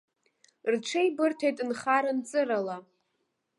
Рҽҽибырҭеит 0.71 1.57
нхара-нҵырала. 1.69 2.77